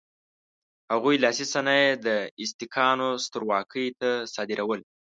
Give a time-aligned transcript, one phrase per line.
[0.91, 2.07] هغوی لاسي صنایع د
[2.43, 4.79] ازتکانو سترواکۍ ته صادرول.